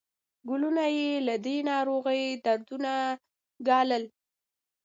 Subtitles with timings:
[0.47, 2.91] کلونه یې له دې ناروغۍ دردونه
[3.67, 4.03] ګالل.